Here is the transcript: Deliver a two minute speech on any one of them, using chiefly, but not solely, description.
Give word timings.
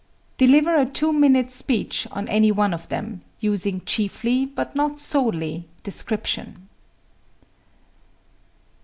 Deliver 0.39 0.73
a 0.75 0.83
two 0.87 1.13
minute 1.13 1.51
speech 1.51 2.07
on 2.11 2.27
any 2.27 2.51
one 2.51 2.73
of 2.73 2.89
them, 2.89 3.21
using 3.39 3.81
chiefly, 3.85 4.47
but 4.47 4.75
not 4.75 4.97
solely, 4.97 5.69
description. 5.83 6.67